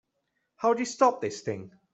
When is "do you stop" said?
0.73-1.21